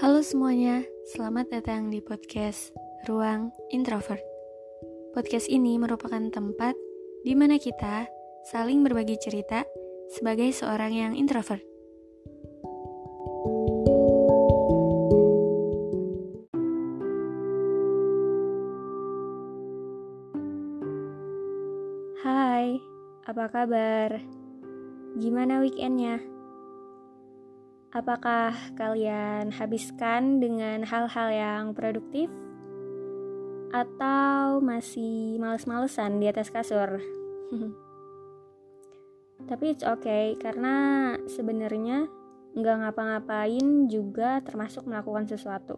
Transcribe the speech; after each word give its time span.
Halo 0.00 0.24
semuanya, 0.24 0.80
selamat 1.12 1.60
datang 1.60 1.92
di 1.92 2.00
podcast 2.00 2.72
Ruang 3.04 3.52
Introvert. 3.68 4.24
Podcast 5.12 5.44
ini 5.52 5.76
merupakan 5.76 6.24
tempat 6.32 6.72
di 7.20 7.36
mana 7.36 7.60
kita 7.60 8.08
saling 8.48 8.80
berbagi 8.80 9.20
cerita 9.20 9.60
sebagai 10.08 10.56
seorang 10.56 10.96
yang 10.96 11.12
introvert. 11.12 11.60
Hai, 22.24 22.80
apa 23.28 23.44
kabar? 23.52 24.16
Gimana 25.20 25.60
weekendnya? 25.60 26.39
Apakah 27.90 28.54
kalian 28.78 29.50
habiskan 29.50 30.38
dengan 30.38 30.86
hal-hal 30.86 31.28
yang 31.34 31.64
produktif? 31.74 32.30
Atau 33.74 34.62
masih 34.62 35.42
males-malesan 35.42 36.22
di 36.22 36.30
atas 36.30 36.54
kasur? 36.54 37.02
Tapi 39.50 39.74
it's 39.74 39.82
okay, 39.82 40.38
karena 40.38 41.18
sebenarnya 41.26 42.06
nggak 42.54 42.78
ngapa-ngapain 42.78 43.90
juga 43.90 44.38
termasuk 44.38 44.86
melakukan 44.86 45.26
sesuatu. 45.26 45.74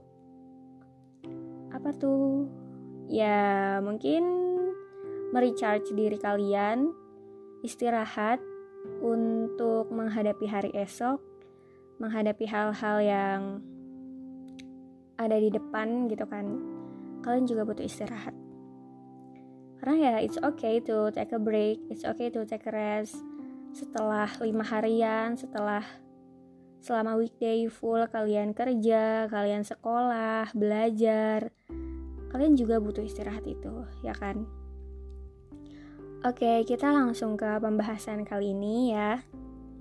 Apa 1.73 1.97
tuh? 1.97 2.45
Ya, 3.09 3.81
mungkin 3.81 4.21
merecharge 5.33 5.97
diri 5.97 6.21
kalian, 6.21 6.93
istirahat 7.65 8.37
untuk 9.01 9.89
menghadapi 9.89 10.45
hari 10.45 10.77
esok, 10.77 11.32
menghadapi 12.03 12.43
hal-hal 12.51 12.99
yang 12.99 13.41
ada 15.15 15.39
di 15.39 15.55
depan 15.55 16.11
gitu 16.11 16.27
kan. 16.27 16.59
Kalian 17.23 17.47
juga 17.47 17.63
butuh 17.63 17.87
istirahat. 17.87 18.35
Karena 19.79 19.95
ya 19.99 20.15
it's 20.23 20.39
okay 20.43 20.83
to 20.83 21.15
take 21.15 21.31
a 21.31 21.39
break, 21.39 21.79
it's 21.87 22.03
okay 22.03 22.27
to 22.31 22.43
take 22.43 22.67
a 22.67 22.75
rest. 22.75 23.15
Setelah 23.71 24.27
lima 24.43 24.67
harian, 24.67 25.39
setelah 25.39 25.87
selama 26.83 27.15
weekday 27.15 27.71
full 27.71 28.03
kalian 28.11 28.51
kerja, 28.55 29.31
kalian 29.31 29.63
sekolah, 29.63 30.51
belajar, 30.55 31.55
kalian 32.35 32.59
juga 32.59 32.83
butuh 32.83 33.07
istirahat 33.07 33.47
itu, 33.47 33.87
ya 34.03 34.15
kan? 34.19 34.47
Oke, 36.23 36.63
kita 36.67 36.91
langsung 36.95 37.35
ke 37.35 37.59
pembahasan 37.59 38.23
kali 38.23 38.55
ini 38.55 38.95
ya. 38.95 39.23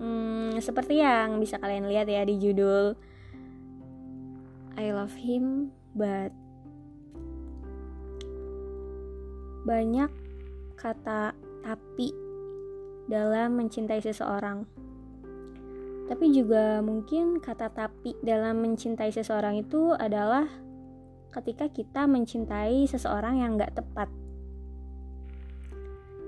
Hmm, 0.02 0.58
seperti 0.58 0.98
yang 0.98 1.38
bisa 1.38 1.62
kalian 1.62 1.86
lihat 1.86 2.10
ya 2.10 2.26
di 2.26 2.34
judul 2.34 2.98
I 4.74 4.90
love 4.90 5.14
him, 5.14 5.70
but 5.94 6.34
banyak 9.62 10.10
kata 10.74 11.38
tapi 11.62 12.10
dalam 13.06 13.54
mencintai 13.62 14.02
seseorang. 14.02 14.66
Tapi 16.10 16.34
juga 16.34 16.82
mungkin 16.82 17.38
kata 17.38 17.70
tapi 17.70 18.18
dalam 18.26 18.58
mencintai 18.58 19.14
seseorang 19.14 19.62
itu 19.62 19.94
adalah 19.94 20.50
ketika 21.30 21.70
kita 21.70 22.10
mencintai 22.10 22.90
seseorang 22.90 23.38
yang 23.38 23.54
gak 23.54 23.78
tepat 23.78 24.10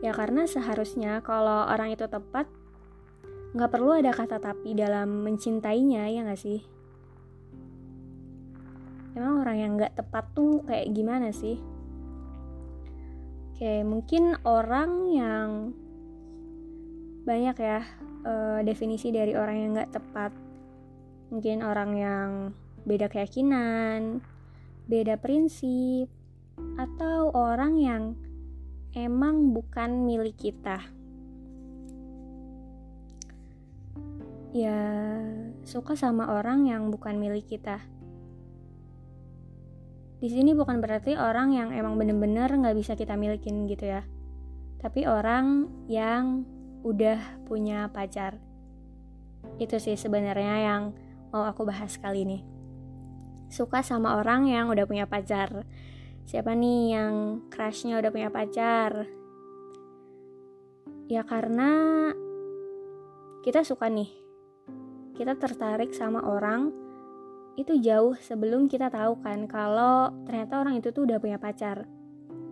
Ya 0.04 0.12
karena 0.12 0.44
seharusnya 0.44 1.24
kalau 1.24 1.64
orang 1.64 1.96
itu 1.96 2.04
tepat, 2.04 2.44
nggak 3.54 3.70
perlu 3.70 3.94
ada 3.94 4.10
kata 4.10 4.42
tapi 4.42 4.74
dalam 4.74 5.22
mencintainya 5.22 6.10
ya 6.10 6.26
nggak 6.26 6.42
sih? 6.42 6.60
Emang 9.14 9.46
orang 9.46 9.56
yang 9.62 9.72
nggak 9.78 9.94
tepat 9.94 10.26
tuh 10.34 10.66
kayak 10.66 10.90
gimana 10.90 11.30
sih? 11.30 11.62
Oke, 13.54 13.86
mungkin 13.86 14.34
orang 14.42 14.90
yang 15.14 15.50
banyak 17.22 17.56
ya 17.62 17.86
uh, 18.26 18.60
definisi 18.66 19.14
dari 19.14 19.38
orang 19.38 19.56
yang 19.62 19.70
nggak 19.78 19.94
tepat. 19.94 20.34
Mungkin 21.30 21.62
orang 21.62 21.90
yang 21.94 22.30
beda 22.82 23.06
keyakinan, 23.06 24.18
beda 24.90 25.14
prinsip, 25.22 26.10
atau 26.74 27.30
orang 27.30 27.78
yang 27.78 28.02
emang 28.98 29.54
bukan 29.54 30.02
milik 30.02 30.34
kita. 30.34 30.82
Ya, 34.54 34.78
suka 35.66 35.98
sama 35.98 36.30
orang 36.30 36.70
yang 36.70 36.94
bukan 36.94 37.18
milik 37.18 37.50
kita. 37.50 37.82
Di 40.22 40.30
sini 40.30 40.54
bukan 40.54 40.78
berarti 40.78 41.18
orang 41.18 41.50
yang 41.50 41.74
emang 41.74 41.98
bener-bener 41.98 42.46
nggak 42.46 42.78
bisa 42.78 42.94
kita 42.94 43.18
milikin 43.18 43.66
gitu 43.66 43.90
ya. 43.90 44.06
Tapi 44.78 45.10
orang 45.10 45.66
yang 45.90 46.46
udah 46.86 47.42
punya 47.50 47.90
pacar. 47.90 48.38
Itu 49.58 49.82
sih 49.82 49.98
sebenarnya 49.98 50.56
yang 50.62 50.82
mau 51.34 51.42
aku 51.42 51.66
bahas 51.66 51.98
kali 51.98 52.22
ini. 52.22 52.38
Suka 53.50 53.82
sama 53.82 54.22
orang 54.22 54.46
yang 54.46 54.70
udah 54.70 54.86
punya 54.86 55.10
pacar 55.10 55.66
Siapa 56.24 56.56
nih 56.56 56.96
yang 56.96 57.44
crushnya 57.52 58.00
udah 58.00 58.08
punya 58.08 58.32
pacar? 58.32 59.04
Ya 61.04 61.20
karena 61.20 61.68
kita 63.44 63.60
suka 63.60 63.92
nih. 63.92 64.23
Kita 65.14 65.38
tertarik 65.38 65.94
sama 65.94 66.20
orang 66.26 66.74
itu 67.54 67.78
jauh 67.78 68.18
sebelum 68.18 68.66
kita 68.66 68.90
tahu 68.90 69.22
kan 69.22 69.46
kalau 69.46 70.10
ternyata 70.26 70.58
orang 70.58 70.82
itu 70.82 70.90
tuh 70.90 71.06
udah 71.06 71.22
punya 71.22 71.38
pacar. 71.38 71.86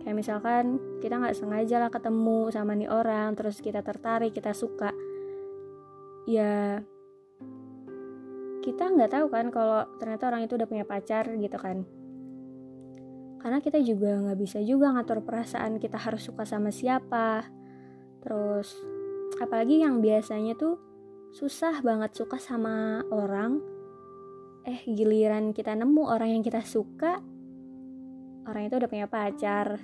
Kayak 0.03 0.15
misalkan 0.15 0.79
kita 0.99 1.19
nggak 1.19 1.35
sengaja 1.35 1.79
lah 1.79 1.91
ketemu 1.91 2.51
sama 2.51 2.75
nih 2.75 2.91
orang, 2.91 3.35
terus 3.35 3.59
kita 3.59 3.83
tertarik, 3.83 4.31
kita 4.31 4.55
suka. 4.55 4.91
Ya 6.23 6.83
kita 8.63 8.87
nggak 8.95 9.11
tahu 9.11 9.27
kan 9.27 9.51
kalau 9.51 9.83
ternyata 9.99 10.31
orang 10.31 10.47
itu 10.47 10.55
udah 10.55 10.67
punya 10.71 10.87
pacar 10.87 11.27
gitu 11.35 11.59
kan 11.59 11.83
karena 13.43 13.59
kita 13.59 13.83
juga 13.83 14.23
nggak 14.23 14.39
bisa 14.39 14.63
juga 14.63 14.95
ngatur 14.95 15.19
perasaan 15.19 15.83
kita 15.83 15.99
harus 15.99 16.23
suka 16.23 16.47
sama 16.47 16.71
siapa 16.71 17.43
terus 18.23 18.71
apalagi 19.43 19.83
yang 19.83 19.99
biasanya 19.99 20.55
tuh 20.55 20.79
susah 21.33 21.81
banget 21.81 22.13
suka 22.13 22.37
sama 22.37 23.01
orang. 23.09 23.57
Eh 24.69 24.85
giliran 24.85 25.49
kita 25.49 25.73
nemu 25.73 26.05
orang 26.05 26.29
yang 26.29 26.45
kita 26.45 26.61
suka 26.61 27.17
orang 28.45 28.69
itu 28.69 28.77
udah 28.77 28.89
punya 28.89 29.09
pacar. 29.09 29.81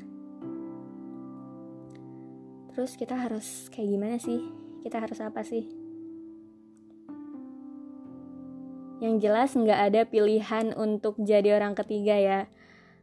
Terus 2.69 2.93
kita 2.93 3.17
harus 3.17 3.65
kayak 3.73 3.89
gimana 3.89 4.17
sih? 4.21 4.45
Kita 4.85 5.01
harus 5.01 5.17
apa 5.25 5.41
sih? 5.41 5.65
Yang 9.01 9.15
jelas 9.25 9.49
nggak 9.57 9.81
ada 9.89 10.01
pilihan 10.05 10.77
untuk 10.77 11.17
jadi 11.17 11.57
orang 11.57 11.73
ketiga 11.73 12.15
ya. 12.21 12.41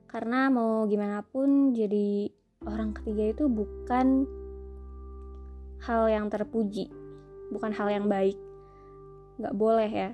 Karena 0.07 0.55
mau 0.55 0.87
gimana 0.87 1.27
pun 1.27 1.75
jadi 1.75 2.31
orang 2.63 2.95
ketiga 2.95 3.35
itu 3.35 3.51
bukan 3.51 4.23
hal 5.83 6.07
yang 6.07 6.31
terpuji 6.31 7.06
bukan 7.51 7.73
hal 7.75 7.89
yang 7.91 8.07
baik. 8.11 8.39
Nggak 9.37 9.55
boleh 9.57 9.91
ya. 9.91 10.11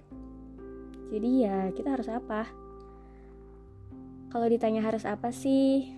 Jadi 1.13 1.31
ya 1.45 1.69
kita 1.77 1.93
harus 1.93 2.09
apa? 2.09 2.49
Kalau 4.33 4.49
ditanya 4.49 4.81
harus 4.81 5.05
apa 5.05 5.29
sih 5.29 5.93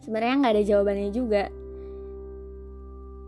sebenarnya 0.00 0.40
nggak 0.40 0.54
ada 0.56 0.64
jawabannya 0.64 1.10
juga. 1.12 1.44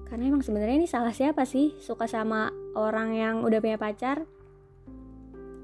Karena 0.09 0.31
emang 0.31 0.41
sebenarnya 0.41 0.85
ini 0.85 0.89
salah 0.89 1.13
siapa 1.13 1.45
sih? 1.45 1.77
Suka 1.79 2.09
sama 2.09 2.49
orang 2.75 3.13
yang 3.13 3.37
udah 3.45 3.61
punya 3.61 3.77
pacar? 3.77 4.25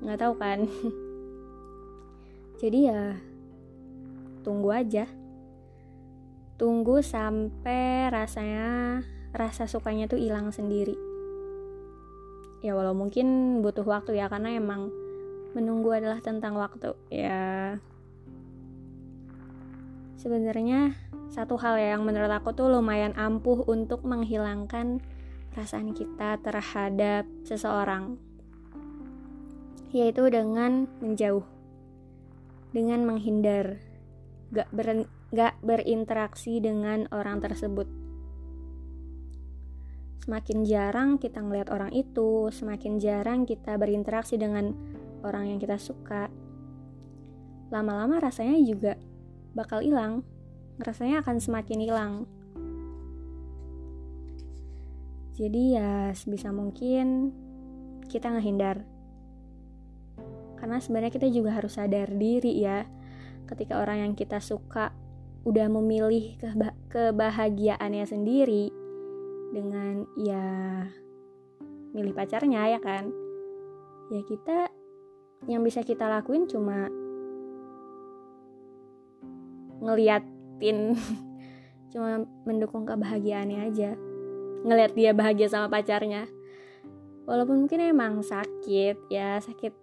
Nggak 0.05 0.20
tahu 0.20 0.34
kan? 0.37 0.69
Jadi 2.61 2.78
ya 2.93 3.16
tunggu 4.44 4.69
aja. 4.69 5.08
Tunggu 6.61 7.00
sampai 7.00 8.12
rasanya 8.12 9.00
rasa 9.32 9.64
sukanya 9.64 10.12
tuh 10.12 10.20
hilang 10.20 10.52
sendiri 10.52 11.09
ya 12.60 12.76
walau 12.76 12.92
mungkin 12.92 13.60
butuh 13.64 13.84
waktu 13.84 14.20
ya 14.20 14.28
karena 14.28 14.56
emang 14.56 14.92
menunggu 15.56 15.96
adalah 15.96 16.20
tentang 16.22 16.54
waktu 16.56 16.94
ya. 17.10 17.76
Sebenarnya 20.20 20.92
satu 21.32 21.56
hal 21.56 21.80
yang 21.80 22.04
menurut 22.04 22.28
aku 22.28 22.52
tuh 22.52 22.68
lumayan 22.68 23.16
ampuh 23.16 23.64
untuk 23.64 24.04
menghilangkan 24.04 25.00
perasaan 25.54 25.96
kita 25.96 26.38
terhadap 26.42 27.26
seseorang 27.42 28.20
yaitu 29.90 30.30
dengan 30.30 30.86
menjauh 31.02 31.42
dengan 32.70 33.02
menghindar 33.02 33.82
gak, 34.54 34.70
ber, 34.70 35.10
gak 35.34 35.58
berinteraksi 35.62 36.62
dengan 36.62 37.10
orang 37.10 37.42
tersebut 37.42 37.90
semakin 40.30 40.62
jarang 40.62 41.18
kita 41.18 41.42
ngeliat 41.42 41.74
orang 41.74 41.90
itu 41.90 42.54
semakin 42.54 43.02
jarang 43.02 43.50
kita 43.50 43.74
berinteraksi 43.74 44.38
dengan 44.38 44.70
orang 45.26 45.50
yang 45.50 45.58
kita 45.58 45.74
suka. 45.74 46.30
Lama-lama 47.74 48.22
rasanya 48.22 48.62
juga 48.62 48.94
bakal 49.58 49.82
hilang 49.82 50.22
rasanya 50.78 51.26
akan 51.26 51.42
semakin 51.42 51.78
hilang. 51.82 52.12
Jadi 55.34 55.74
ya 55.74 56.14
sebisa 56.14 56.54
mungkin 56.54 57.34
kita 58.06 58.30
ngehindar. 58.30 58.86
Karena 60.62 60.78
sebenarnya 60.78 61.10
kita 61.10 61.26
juga 61.26 61.58
harus 61.58 61.74
sadar 61.74 62.06
diri 62.14 62.54
ya 62.54 62.86
ketika 63.50 63.82
orang 63.82 64.06
yang 64.06 64.12
kita 64.14 64.38
suka 64.38 64.94
udah 65.42 65.66
memilih 65.66 66.38
keba 66.38 66.70
kebahagiaannya 66.86 68.06
sendiri 68.06 68.79
dengan 69.50 70.06
ya 70.14 70.47
milih 71.91 72.14
pacarnya 72.14 72.79
ya 72.79 72.81
kan? 72.81 73.11
Ya 74.11 74.23
kita 74.26 74.70
yang 75.47 75.62
bisa 75.67 75.82
kita 75.82 76.06
lakuin 76.06 76.47
cuma 76.47 76.91
ngeliatin 79.81 80.94
cuma 81.93 82.23
mendukung 82.47 82.87
kebahagiaannya 82.87 83.61
aja. 83.70 83.91
Ngeliat 84.67 84.93
dia 84.94 85.11
bahagia 85.11 85.50
sama 85.50 85.73
pacarnya. 85.73 86.31
Walaupun 87.26 87.67
mungkin 87.67 87.82
emang 87.82 88.23
sakit 88.23 89.06
ya 89.11 89.38
sakit 89.38 89.75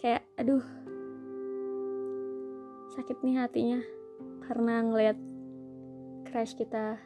kayak 0.00 0.24
aduh 0.36 0.64
sakit 2.94 3.18
nih 3.26 3.36
hatinya 3.42 3.80
karena 4.46 4.84
ngeliat 4.84 5.18
crush 6.28 6.54
kita 6.54 7.00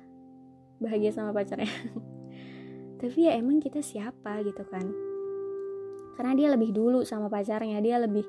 bahagia 0.79 1.11
sama 1.15 1.31
pacarnya. 1.35 1.69
Tapi 3.03 3.19
ya 3.31 3.39
emang 3.39 3.63
kita 3.63 3.83
siapa 3.83 4.43
gitu 4.43 4.63
kan. 4.67 4.87
Karena 6.19 6.35
dia 6.35 6.49
lebih 6.51 6.75
dulu 6.75 7.07
sama 7.07 7.31
pacarnya 7.31 7.79
dia 7.79 8.03
lebih 8.03 8.27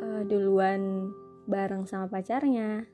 uh, 0.00 0.22
duluan 0.24 1.12
bareng 1.44 1.84
sama 1.84 2.08
pacarnya. 2.08 2.88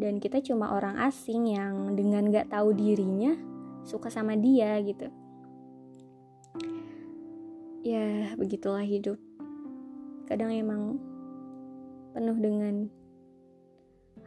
Dan 0.00 0.18
kita 0.18 0.40
cuma 0.40 0.72
orang 0.72 0.96
asing 1.04 1.52
yang 1.52 1.92
dengan 1.92 2.32
gak 2.32 2.48
tahu 2.48 2.72
dirinya 2.72 3.36
suka 3.84 4.08
sama 4.08 4.32
dia 4.40 4.80
gitu. 4.80 5.12
Ya 7.84 8.32
begitulah 8.40 8.86
hidup. 8.86 9.20
Kadang 10.24 10.54
emang 10.54 10.96
penuh 12.16 12.38
dengan 12.40 12.88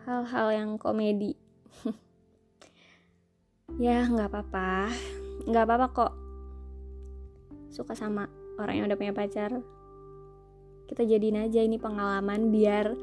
hal-hal 0.05 0.47
yang 0.53 0.71
komedi 0.77 1.33
ya 3.75 4.07
nggak 4.07 4.29
apa-apa. 4.31 4.89
Nggak 5.47 5.63
apa-apa 5.67 5.87
kok. 5.91 6.13
Suka 7.71 7.91
sama 7.95 8.27
orang 8.55 8.79
yang 8.79 8.87
udah 8.87 8.99
punya 8.99 9.11
pacar. 9.11 9.51
Kita 10.85 11.01
jadiin 11.03 11.49
aja 11.49 11.59
ini 11.65 11.81
pengalaman 11.81 12.53
biar 12.53 12.93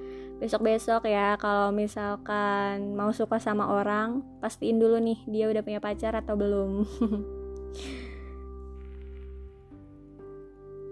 besok-besok 0.42 1.06
ya 1.06 1.38
kalau 1.38 1.70
misalkan 1.70 2.98
mau 2.98 3.14
suka 3.14 3.38
sama 3.38 3.70
orang 3.78 4.26
pastiin 4.42 4.82
dulu 4.82 4.98
nih 4.98 5.22
dia 5.30 5.46
udah 5.46 5.62
punya 5.62 5.78
pacar 5.82 6.16
atau 6.16 6.34
belum. 6.34 6.82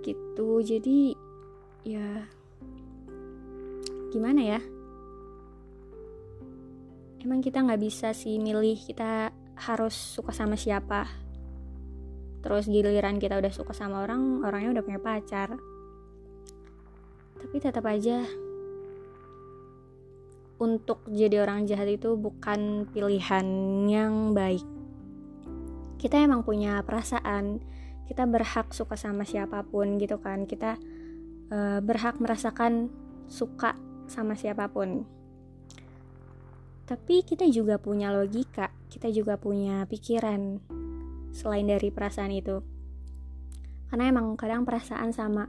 Gitu. 0.00 0.50
Jadi 0.64 1.12
ya 1.86 2.24
gimana 4.10 4.40
ya? 4.42 4.60
Emang 7.20 7.44
kita 7.44 7.60
nggak 7.60 7.84
bisa 7.84 8.16
sih 8.16 8.40
milih 8.40 8.80
kita 8.80 9.28
harus 9.60 9.92
suka 9.92 10.32
sama 10.32 10.56
siapa 10.56 11.04
terus 12.40 12.64
giliran 12.64 13.20
kita 13.20 13.36
udah 13.36 13.52
suka 13.52 13.76
sama 13.76 14.00
orang 14.00 14.40
orangnya 14.40 14.80
udah 14.80 14.84
punya 14.84 15.00
pacar 15.00 15.60
tapi 17.40 17.56
tetap 17.60 17.84
aja 17.84 18.24
untuk 20.60 21.00
jadi 21.08 21.40
orang 21.40 21.64
jahat 21.64 21.88
itu 21.88 22.20
bukan 22.20 22.84
pilihan 22.92 23.46
yang 23.88 24.36
baik. 24.36 24.62
Kita 25.96 26.20
emang 26.20 26.44
punya 26.44 26.84
perasaan, 26.84 27.64
kita 28.04 28.28
berhak 28.28 28.68
suka 28.76 28.94
sama 29.00 29.24
siapa 29.24 29.64
pun 29.64 29.96
gitu 29.96 30.20
kan. 30.20 30.44
Kita 30.44 30.76
uh, 31.48 31.80
berhak 31.80 32.20
merasakan 32.20 32.92
suka 33.24 33.72
sama 34.04 34.36
siapa 34.36 34.68
pun. 34.68 35.08
Tapi 36.84 37.24
kita 37.24 37.48
juga 37.48 37.80
punya 37.80 38.12
logika, 38.12 38.68
kita 38.90 39.08
juga 39.14 39.38
punya 39.38 39.86
pikiran 39.86 40.58
selain 41.30 41.70
dari 41.70 41.94
perasaan 41.94 42.34
itu. 42.34 42.58
Karena 43.86 44.10
emang 44.10 44.34
kadang 44.34 44.66
perasaan 44.66 45.14
sama 45.14 45.46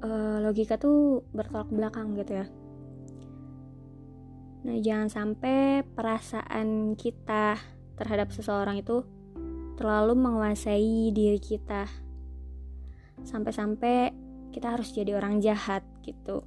uh, 0.00 0.40
logika 0.40 0.80
tuh 0.80 1.22
bertolak 1.36 1.68
belakang 1.68 2.16
gitu 2.16 2.40
ya 2.40 2.46
Nah, 4.62 4.78
jangan 4.78 5.10
sampai 5.10 5.82
perasaan 5.82 6.94
kita 6.94 7.58
terhadap 7.98 8.30
seseorang 8.30 8.78
itu 8.78 9.02
terlalu 9.74 10.14
menguasai 10.14 11.10
diri 11.10 11.42
kita. 11.42 11.90
Sampai-sampai 13.26 14.14
kita 14.54 14.78
harus 14.78 14.94
jadi 14.94 15.18
orang 15.18 15.42
jahat 15.42 15.82
gitu. 16.06 16.46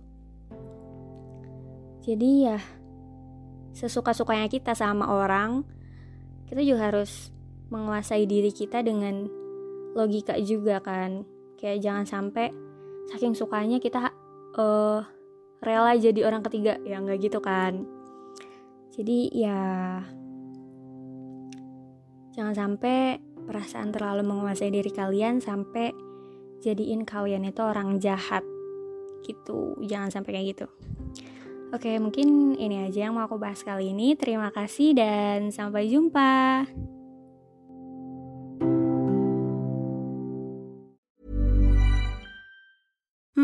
Jadi 2.07 2.47
ya 2.47 2.59
sesuka-sukanya 3.75 4.47
kita 4.47 4.71
sama 4.71 5.11
orang, 5.11 5.67
kita 6.47 6.63
juga 6.63 6.89
harus 6.89 7.35
menguasai 7.67 8.23
diri 8.23 8.55
kita 8.55 8.79
dengan 8.79 9.27
logika 9.91 10.39
juga 10.39 10.79
kan. 10.79 11.27
Kayak 11.59 11.83
jangan 11.83 12.05
sampai 12.07 12.55
saking 13.11 13.35
sukanya 13.35 13.83
kita 13.83 14.15
uh, 14.55 15.03
rela 15.59 15.91
jadi 15.99 16.23
orang 16.23 16.41
ketiga. 16.47 16.79
Ya 16.87 17.03
nggak 17.03 17.19
gitu 17.19 17.43
kan. 17.43 17.83
Jadi 18.95 19.35
ya 19.35 19.59
jangan 22.31 22.55
sampai 22.55 23.19
perasaan 23.43 23.91
terlalu 23.91 24.23
menguasai 24.23 24.71
diri 24.71 24.87
kalian 24.87 25.43
sampai 25.43 25.91
jadiin 26.63 27.03
kalian 27.03 27.43
itu 27.43 27.59
orang 27.59 27.99
jahat. 27.99 28.47
Gitu. 29.27 29.75
Jangan 29.83 30.15
sampai 30.15 30.31
kayak 30.31 30.47
gitu 30.55 30.67
oke 31.73 31.91
mungkin 32.01 32.53
ini 32.59 32.85
aja 32.85 33.07
yang 33.09 33.17
mau 33.17 33.25
aku 33.25 33.39
bahas 33.39 33.61
kali 33.63 33.93
ini. 33.95 34.13
Terima 34.13 34.49
kasih 34.51 34.93
dan 34.97 35.49
sampai 35.49 35.89
jumpa 35.89 36.65